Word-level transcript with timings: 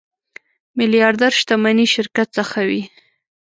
میلیاردر 0.77 1.31
شتمني 1.39 1.85
شرکت 1.95 2.27
څخه 2.37 2.59
وي. 2.69 2.81